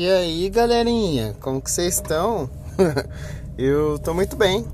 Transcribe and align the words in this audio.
E 0.00 0.08
aí, 0.08 0.48
galerinha, 0.48 1.34
como 1.40 1.60
que 1.60 1.68
vocês 1.68 1.94
estão? 1.94 2.48
Eu 3.58 3.98
tô 3.98 4.14
muito 4.14 4.36
bem. 4.36 4.64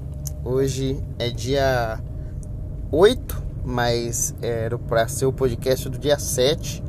Hoje 0.44 1.02
é 1.18 1.30
dia 1.30 1.98
8, 2.92 3.42
mas 3.64 4.34
era 4.42 4.76
para 4.76 5.08
ser 5.08 5.24
o 5.24 5.32
podcast 5.32 5.88
do 5.88 5.96
dia 5.96 6.18
7. 6.18 6.84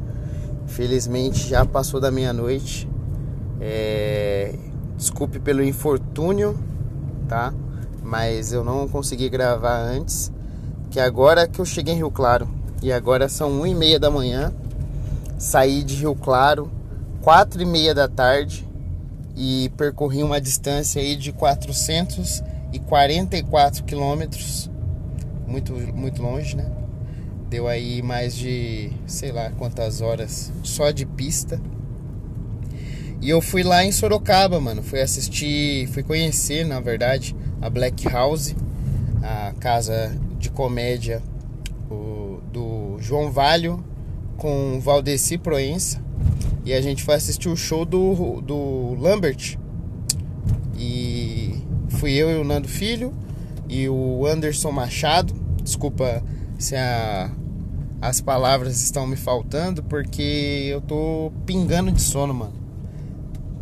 Felizmente 0.68 1.48
já 1.48 1.66
passou 1.66 2.02
da 2.02 2.12
meia-noite. 2.12 2.90
É... 3.62 4.54
Desculpe 4.98 5.40
pelo 5.40 5.64
infortúnio, 5.64 6.60
tá? 7.30 7.54
Mas 8.04 8.52
eu 8.52 8.66
não 8.66 8.86
consegui 8.90 9.30
gravar 9.30 9.80
antes. 9.80 10.30
Que 10.92 11.00
agora 11.00 11.48
que 11.48 11.62
eu 11.62 11.66
cheguei 11.66 11.94
em 11.94 11.98
Rio 12.00 12.12
Claro. 12.12 12.50
E 12.84 12.92
agora 12.92 13.30
são 13.30 13.62
1 13.62 13.68
e 13.68 13.76
meia 13.76 13.98
da 13.98 14.12
manhã. 14.12 14.54
Saí 15.38 15.86
de 15.86 15.96
Rio 15.96 16.16
Claro 16.16 16.75
quatro 17.26 17.60
e 17.60 17.66
meia 17.66 17.94
da 17.96 18.08
tarde 18.08 18.68
e 19.36 19.72
percorri 19.76 20.22
uma 20.22 20.40
distância 20.40 21.02
aí 21.02 21.16
de 21.16 21.32
444 21.32 23.84
quilômetros, 23.84 24.70
muito, 25.48 25.74
muito 25.74 26.22
longe, 26.22 26.56
né? 26.56 26.72
Deu 27.50 27.68
aí 27.68 28.04
mais 28.04 28.36
de, 28.36 28.92
sei 29.08 29.32
lá 29.32 29.50
quantas 29.50 30.02
horas 30.02 30.54
só 30.62 30.92
de 30.92 31.08
pista. 31.08 31.60
E 33.20 33.28
eu 33.28 33.42
fui 33.42 33.64
lá 33.64 33.84
em 33.84 33.92
Sorocaba, 33.92 34.62
mano. 34.62 34.84
Fui 34.84 35.02
assistir, 35.02 35.88
fui 35.88 36.04
conhecer, 36.04 36.64
na 36.64 36.80
verdade, 36.80 37.36
a 37.60 37.72
Black 37.72 38.08
House, 38.08 38.56
a 39.24 39.52
casa 39.60 40.16
de 40.38 40.52
comédia 40.52 41.24
do 42.54 43.00
João 43.00 43.32
Valho 43.32 43.84
com 44.38 44.80
Valdeci 44.80 45.40
Proença. 45.40 46.06
E 46.66 46.74
a 46.74 46.82
gente 46.82 47.04
foi 47.04 47.14
assistir 47.14 47.48
o 47.48 47.56
show 47.56 47.86
do, 47.86 48.42
do 48.42 48.96
Lambert. 49.00 49.56
E 50.76 51.62
fui 51.90 52.14
eu 52.14 52.32
e 52.32 52.36
o 52.36 52.44
Nando 52.44 52.68
Filho 52.68 53.14
e 53.70 53.88
o 53.88 54.26
Anderson 54.26 54.72
Machado. 54.72 55.32
Desculpa 55.62 56.24
se 56.58 56.76
a, 56.76 57.30
as 58.02 58.20
palavras 58.20 58.82
estão 58.82 59.06
me 59.06 59.16
faltando, 59.16 59.84
porque 59.84 60.68
eu 60.72 60.82
tô 60.82 61.32
pingando 61.46 61.92
de 61.92 62.02
sono, 62.02 62.34
mano. 62.34 62.54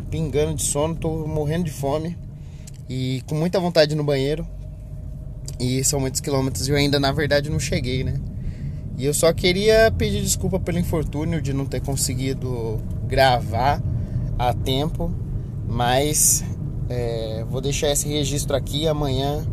Pingando 0.10 0.56
de 0.56 0.64
sono, 0.64 0.96
tô 0.96 1.28
morrendo 1.28 1.66
de 1.66 1.72
fome 1.72 2.18
e 2.90 3.22
com 3.28 3.36
muita 3.36 3.60
vontade 3.60 3.96
no 3.96 4.04
banheiro. 4.04 4.48
E 5.60 5.84
são 5.84 6.00
muitos 6.00 6.22
quilômetros 6.22 6.68
e 6.68 6.72
eu 6.72 6.78
ainda, 6.78 7.00
na 7.00 7.12
verdade, 7.12 7.50
não 7.50 7.60
cheguei, 7.60 8.04
né? 8.04 8.20
E 8.98 9.06
eu 9.06 9.14
só 9.14 9.34
queria 9.34 9.92
pedir 9.92 10.22
desculpa 10.22 10.60
pelo 10.60 10.78
infortúnio 10.78 11.42
de 11.42 11.52
não 11.52 11.66
ter 11.66 11.82
conseguido 11.82 12.80
gravar 13.08 13.82
a 14.38 14.54
tempo, 14.54 15.12
mas 15.68 16.44
é, 16.90 17.44
vou 17.50 17.60
deixar 17.60 17.90
esse 17.90 18.08
registro 18.08 18.56
aqui. 18.56 18.88
Amanhã 18.88 19.46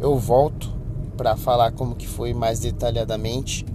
eu 0.00 0.18
volto 0.18 0.74
para 1.16 1.36
falar 1.36 1.72
como 1.72 1.94
que 1.94 2.06
foi 2.06 2.32
mais 2.32 2.60
detalhadamente, 2.60 3.66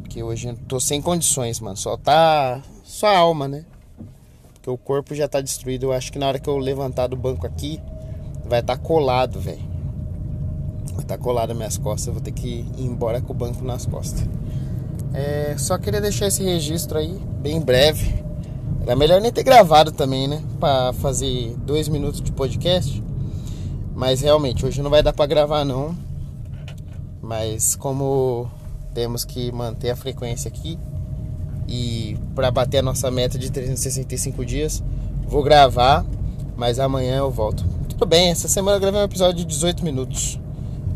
porque 0.00 0.22
hoje 0.22 0.48
eu 0.48 0.56
tô 0.66 0.80
sem 0.80 1.02
condições, 1.02 1.60
mano. 1.60 1.76
Só 1.76 1.96
tá 1.96 2.62
só 2.82 3.08
a 3.08 3.18
alma, 3.18 3.46
né? 3.46 3.64
Porque 4.54 4.70
o 4.70 4.78
corpo 4.78 5.14
já 5.14 5.28
tá 5.28 5.40
destruído. 5.40 5.84
Eu 5.84 5.92
acho 5.92 6.10
que 6.10 6.18
na 6.18 6.26
hora 6.26 6.38
que 6.38 6.48
eu 6.48 6.56
levantar 6.56 7.08
do 7.08 7.16
banco 7.16 7.46
aqui, 7.46 7.78
vai 8.44 8.60
estar 8.60 8.76
tá 8.76 8.82
colado, 8.82 9.38
velho 9.38 9.69
tá 11.04 11.18
colado 11.18 11.48
nas 11.50 11.56
minhas 11.56 11.78
costas, 11.78 12.06
eu 12.06 12.12
vou 12.12 12.22
ter 12.22 12.32
que 12.32 12.66
ir 12.76 12.84
embora 12.84 13.20
com 13.20 13.32
o 13.32 13.36
banco 13.36 13.64
nas 13.64 13.86
costas. 13.86 14.26
É, 15.12 15.54
só 15.58 15.76
queria 15.76 16.00
deixar 16.00 16.26
esse 16.26 16.42
registro 16.42 16.98
aí, 16.98 17.18
bem 17.40 17.60
breve. 17.60 18.22
Era 18.82 18.96
melhor 18.96 19.20
nem 19.20 19.32
ter 19.32 19.42
gravado 19.42 19.92
também, 19.92 20.26
né? 20.26 20.42
Pra 20.58 20.92
fazer 20.94 21.54
dois 21.58 21.88
minutos 21.88 22.20
de 22.20 22.32
podcast. 22.32 23.02
Mas 23.94 24.20
realmente, 24.20 24.64
hoje 24.64 24.80
não 24.80 24.90
vai 24.90 25.02
dar 25.02 25.12
pra 25.12 25.26
gravar 25.26 25.64
não. 25.64 25.94
Mas 27.20 27.76
como 27.76 28.48
temos 28.94 29.24
que 29.24 29.52
manter 29.52 29.90
a 29.90 29.96
frequência 29.96 30.48
aqui 30.48 30.78
e 31.68 32.16
para 32.34 32.50
bater 32.50 32.78
a 32.78 32.82
nossa 32.82 33.10
meta 33.10 33.38
de 33.38 33.50
365 33.50 34.44
dias, 34.44 34.82
vou 35.28 35.42
gravar, 35.42 36.04
mas 36.56 36.80
amanhã 36.80 37.18
eu 37.18 37.30
volto. 37.30 37.64
Tudo 37.88 38.06
bem, 38.06 38.30
essa 38.30 38.48
semana 38.48 38.76
eu 38.76 38.80
gravei 38.80 39.00
um 39.00 39.04
episódio 39.04 39.36
de 39.36 39.44
18 39.44 39.84
minutos. 39.84 40.40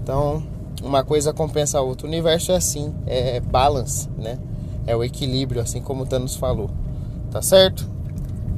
Então, 0.04 0.42
uma 0.82 1.02
coisa 1.02 1.32
compensa 1.32 1.78
a 1.78 1.80
outra. 1.80 2.06
O 2.06 2.10
universo 2.10 2.52
é 2.52 2.56
assim, 2.56 2.94
é 3.06 3.40
balance, 3.40 4.06
né? 4.18 4.38
É 4.86 4.94
o 4.94 5.02
equilíbrio, 5.02 5.62
assim 5.62 5.80
como 5.80 6.02
o 6.02 6.06
Thanos 6.06 6.36
falou. 6.36 6.68
Tá 7.30 7.40
certo? 7.40 7.88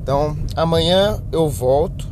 Então, 0.02 0.36
amanhã 0.56 1.22
eu 1.30 1.48
volto. 1.48 2.08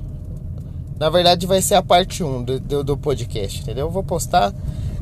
Na 1.00 1.10
verdade, 1.10 1.48
vai 1.48 1.60
ser 1.60 1.74
a 1.74 1.82
parte 1.82 2.22
1 2.22 2.44
do, 2.44 2.60
do, 2.60 2.84
do 2.84 2.96
podcast, 2.96 3.60
entendeu? 3.60 3.86
Eu 3.86 3.90
vou 3.90 4.04
postar. 4.04 4.54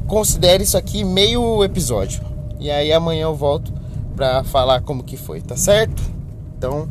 Considere 0.06 0.65
isso 0.65 0.78
aqui 0.78 1.04
meio 1.04 1.62
episódio. 1.62 2.25
E 2.59 2.71
aí 2.71 2.91
amanhã 2.91 3.25
eu 3.25 3.34
volto 3.34 3.71
pra 4.16 4.42
falar 4.44 4.81
como 4.81 5.04
que 5.04 5.19
foi, 5.19 5.42
tá 5.42 5.56
certo? 5.56 6.03
Então, 6.56 6.88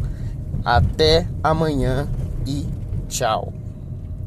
até 0.64 1.28
amanhã 1.44 2.08
e 2.46 2.68
tchau. 3.10 3.52